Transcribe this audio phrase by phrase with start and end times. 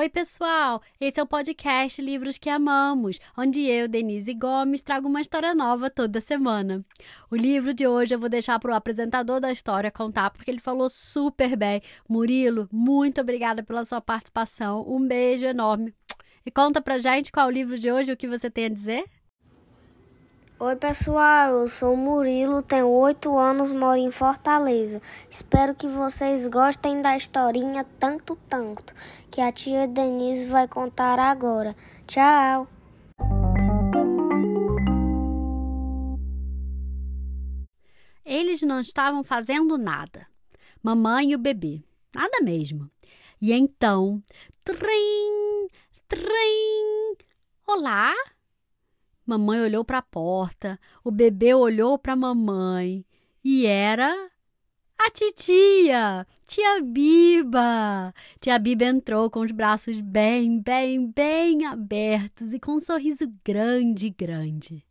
[0.00, 0.80] Oi, pessoal!
[0.98, 5.90] Esse é o podcast Livros que Amamos, onde eu, Denise Gomes, trago uma história nova
[5.90, 6.82] toda semana.
[7.30, 10.58] O livro de hoje eu vou deixar para o apresentador da história contar, porque ele
[10.58, 11.82] falou super bem.
[12.08, 14.86] Murilo, muito obrigada pela sua participação.
[14.88, 15.94] Um beijo enorme.
[16.46, 18.64] E conta pra gente qual é o livro de hoje e o que você tem
[18.64, 19.04] a dizer?
[20.62, 21.54] Oi, pessoal.
[21.54, 25.00] Eu sou Murilo, tenho oito anos, moro em Fortaleza.
[25.30, 28.94] Espero que vocês gostem da historinha tanto, tanto,
[29.30, 31.74] que a tia Denise vai contar agora.
[32.06, 32.68] Tchau!
[38.22, 40.26] Eles não estavam fazendo nada.
[40.82, 41.82] Mamãe e o bebê.
[42.14, 42.90] Nada mesmo.
[43.40, 44.22] E então,
[44.62, 45.68] trim,
[46.06, 47.16] trim.
[47.66, 48.12] Olá?
[49.26, 53.04] Mamãe olhou para a porta, o bebê olhou para mamãe
[53.44, 54.30] e era
[54.98, 58.12] a titia, tia Biba.
[58.38, 64.10] Tia Biba entrou com os braços bem, bem, bem abertos e com um sorriso grande,
[64.10, 64.84] grande.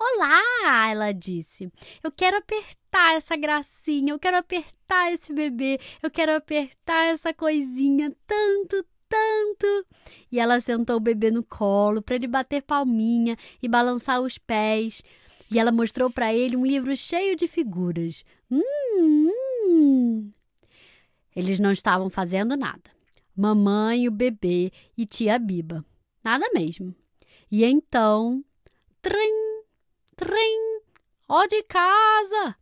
[0.00, 1.70] Olá, ela disse.
[2.02, 8.10] Eu quero apertar essa gracinha, eu quero apertar esse bebê, eu quero apertar essa coisinha
[8.26, 9.86] tanto, tanto.
[10.30, 15.02] E ela sentou o bebê no colo para ele bater palminha e balançar os pés.
[15.50, 18.24] E ela mostrou para ele um livro cheio de figuras.
[18.50, 19.30] Hum,
[19.68, 20.32] hum.
[21.36, 22.90] Eles não estavam fazendo nada.
[23.36, 25.84] Mamãe, o bebê e tia Biba.
[26.24, 26.94] Nada mesmo.
[27.50, 28.42] E então,
[29.02, 29.62] trim,
[30.16, 30.80] trim,
[31.28, 32.56] ó de casa!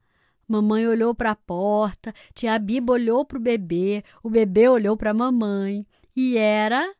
[0.48, 5.10] Mamãe olhou para a porta, tia Biba olhou para o bebê, o bebê olhou para
[5.10, 5.86] a mamãe
[6.22, 6.94] e era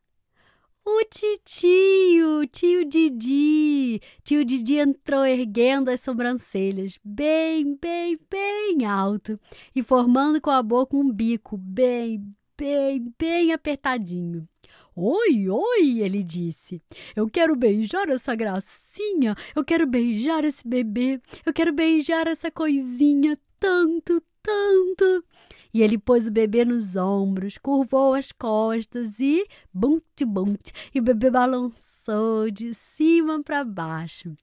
[0.83, 4.01] o titio, tio Didi.
[4.25, 9.39] Tio Didi entrou erguendo as sobrancelhas bem, bem, bem alto
[9.77, 14.49] e formando com a boca um bico bem, bem, bem apertadinho.
[14.97, 16.83] Oi, oi, ele disse.
[17.15, 23.39] Eu quero beijar essa gracinha, eu quero beijar esse bebê, eu quero beijar essa coisinha
[23.59, 25.25] tanto, tanto.
[25.73, 31.03] E ele pôs o bebê nos ombros, curvou as costas e bunt, bunt, e o
[31.03, 34.35] bebê balançou de cima para baixo.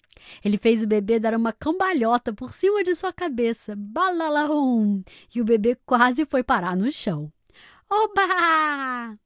[0.43, 5.03] Ele fez o bebê dar uma cambalhota por cima de sua cabeça, balalahum,
[5.35, 7.31] e o bebê quase foi parar no chão.
[7.89, 9.17] Oba!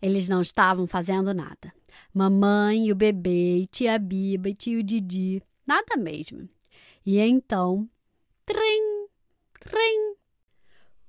[0.00, 1.72] Eles não estavam fazendo nada.
[2.14, 6.48] Mamãe, e o bebê, e tia Biba e tio Didi, nada mesmo.
[7.04, 7.88] E então,
[8.46, 8.89] trim,
[9.70, 10.14] trim,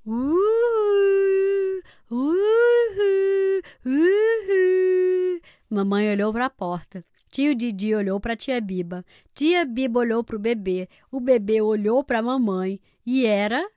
[0.03, 5.41] Uhul, uhul, uhul.
[5.69, 7.05] Mamãe olhou para a porta.
[7.31, 9.05] Tio Didi olhou para tia Biba.
[9.33, 10.89] Tia Biba olhou para o bebê.
[11.11, 12.81] O bebê olhou para a mamãe.
[13.05, 13.69] E era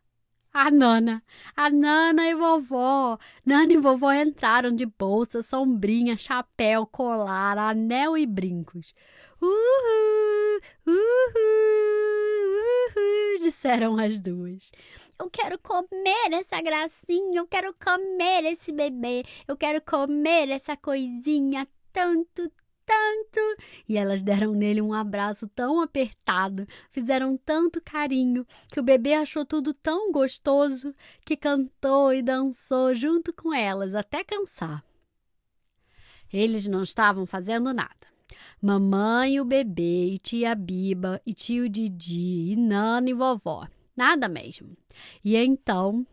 [0.53, 1.23] a Nana.
[1.55, 3.19] A Nana e vovó.
[3.45, 8.95] Nana e vovó entraram de bolsa, sombrinha, chapéu, colar, anel e brincos.
[9.43, 12.24] Uhul, uhul,
[13.65, 14.71] disseram as duas.
[15.19, 21.67] Eu quero comer essa gracinha, eu quero comer esse bebê, eu quero comer essa coisinha
[21.91, 22.51] tanto,
[22.85, 23.41] tanto.
[23.89, 29.47] E elas deram nele um abraço tão apertado, fizeram tanto carinho, que o bebê achou
[29.47, 30.93] tudo tão gostoso
[31.25, 34.85] que cantou e dançou junto com elas até cansar.
[36.31, 38.14] Eles não estavam fazendo nada.
[38.61, 43.67] Mamãe, o bebê, e tia Biba, e tio Didi, e Nana e vovó
[43.97, 44.77] Nada mesmo.
[45.25, 46.07] E então,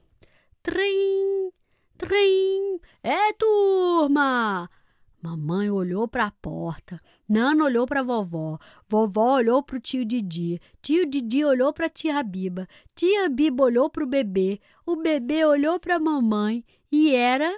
[0.62, 1.52] trim,
[1.97, 4.70] trim, é turma!
[5.22, 7.00] Mamãe olhou para a porta,
[7.30, 8.58] Nana olhou para vovó,
[8.90, 13.88] vovó olhou para o tio Didi, tio Didi olhou para tia Biba, tia Biba olhou
[13.88, 17.56] para o bebê, o bebê olhou para a mamãe e era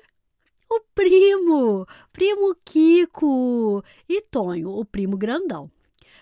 [0.76, 5.70] o primo, primo Kiko e Tonho, o primo grandão.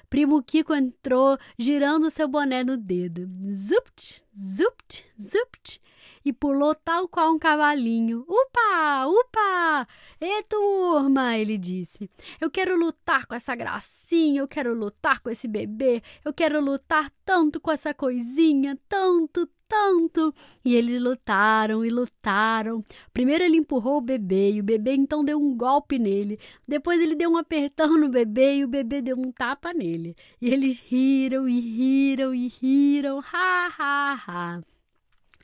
[0.09, 3.29] Primo Kiko entrou girando seu boné no dedo.
[3.53, 5.81] Zupt, zupt, zupt.
[6.25, 8.25] E pulou tal qual um cavalinho.
[8.27, 9.87] Upa, upa!
[10.19, 12.09] E turma, ele disse.
[12.41, 17.09] Eu quero lutar com essa gracinha, eu quero lutar com esse bebê, eu quero lutar
[17.23, 20.33] tanto com essa coisinha, tanto, tanto.
[20.65, 22.83] E eles lutaram e lutaram.
[23.13, 26.37] Primeiro ele empurrou o bebê e o bebê então deu um golpe nele.
[26.67, 30.13] Depois ele deu um apertão no bebê e o bebê deu um tapa nele.
[30.41, 33.19] E eles riram e riram e riram.
[33.19, 34.61] Ha, ha, ha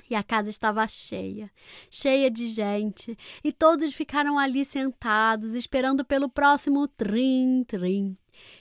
[0.10, 1.52] e a casa estava cheia,
[1.92, 8.16] cheia de gente, e todos ficaram ali sentados, esperando pelo próximo trim-trim.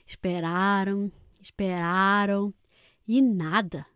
[0.05, 2.53] Esperaram, esperaram,
[3.07, 3.87] e nada.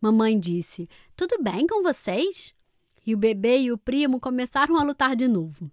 [0.00, 2.54] Mamãe disse: Tudo bem com vocês?
[3.06, 5.70] E o bebê e o primo começaram a lutar de novo.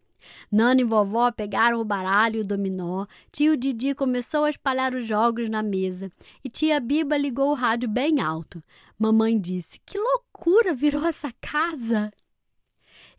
[0.51, 5.07] Nana e vovó pegaram o baralho e o dominó, tio Didi começou a espalhar os
[5.07, 6.11] jogos na mesa
[6.43, 8.61] e tia Biba ligou o rádio bem alto.
[8.99, 12.11] Mamãe disse: Que loucura virou essa casa!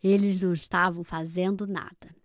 [0.03, 2.15] Eles não estavam fazendo nada.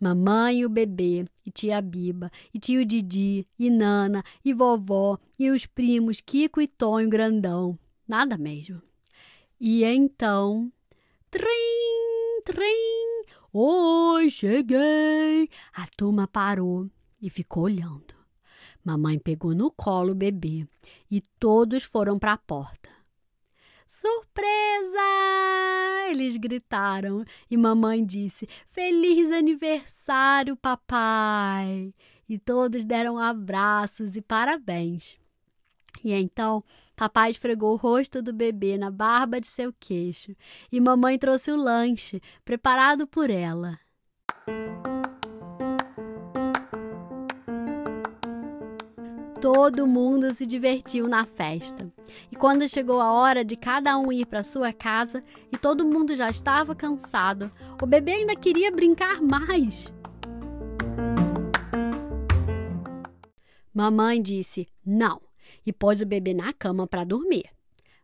[0.00, 5.50] Mamãe e o bebê, e tia Biba, e tio Didi, e Nana, e vovó, e
[5.50, 7.78] os primos Kiko e Tonho Grandão.
[8.08, 8.80] Nada mesmo.
[9.60, 10.72] E então.
[11.30, 13.24] Trim, trim!
[13.52, 15.50] Oi, cheguei!
[15.74, 16.90] A turma parou
[17.20, 18.14] e ficou olhando.
[18.82, 20.66] Mamãe pegou no colo o bebê
[21.10, 22.88] e todos foram para a porta.
[23.86, 24.98] Surpresa!
[26.10, 31.92] Eles gritaram e mamãe disse: Feliz aniversário, papai!
[32.26, 35.18] E todos deram abraços e parabéns.
[36.02, 36.64] E então,
[36.98, 40.34] papai esfregou o rosto do bebê na barba de seu queixo
[40.70, 43.78] e mamãe trouxe o lanche preparado por ela.
[49.40, 51.88] Todo mundo se divertiu na festa.
[52.32, 55.22] E quando chegou a hora de cada um ir para sua casa
[55.52, 57.48] e todo mundo já estava cansado,
[57.80, 59.94] o bebê ainda queria brincar mais.
[63.72, 65.27] Mamãe disse: "Não",
[65.64, 67.50] e pôs o bebê na cama para dormir.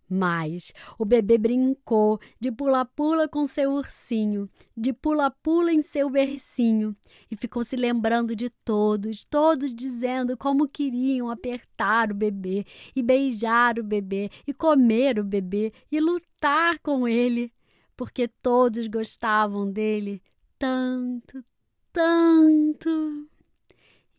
[0.09, 6.95] Mas o bebê brincou de pula-pula com seu ursinho, de pula-pula em seu bercinho,
[7.31, 13.79] e ficou se lembrando de todos, todos dizendo como queriam apertar o bebê, e beijar
[13.79, 17.51] o bebê, e comer o bebê, e lutar com ele,
[17.97, 20.23] porque todos gostavam dele
[20.59, 21.43] tanto,
[21.93, 23.27] tanto.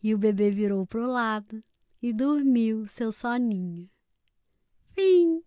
[0.02, 1.62] E o bebê virou pro lado
[2.02, 3.88] e dormiu seu soninho.
[4.94, 5.42] Fim.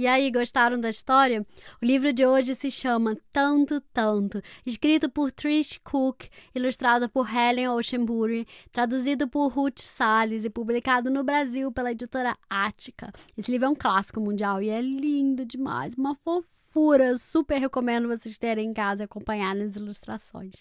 [0.00, 1.46] E aí, gostaram da história?
[1.82, 6.24] O livro de hoje se chama Tanto Tanto, escrito por Trish Cook,
[6.54, 13.12] ilustrado por Helen Oceanbury, traduzido por Ruth Salles e publicado no Brasil pela editora Ática.
[13.36, 16.59] Esse livro é um clássico mundial e é lindo demais, uma fofura.
[16.74, 20.54] Eu super recomendo vocês terem em casa e acompanharem as ilustrações.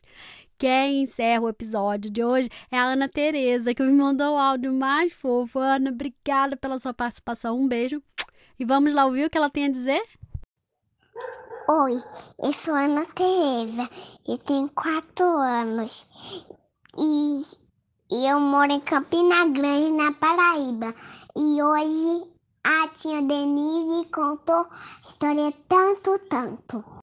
[0.57, 4.73] Quem encerra o episódio de hoje é a Ana Tereza, que me mandou o áudio
[4.73, 5.59] mais fofo.
[5.59, 7.59] Ana, obrigada pela sua participação.
[7.59, 8.01] Um beijo.
[8.59, 10.01] E vamos lá ouvir o que ela tem a dizer?
[11.69, 12.01] Oi,
[12.43, 13.87] eu sou Ana Tereza,
[14.27, 16.43] eu tenho quatro anos
[16.97, 17.41] e,
[18.11, 20.93] e eu moro em Campina Grande, na Paraíba.
[21.37, 24.67] E hoje a tia Denise contou
[25.03, 26.98] história tanto, tanto.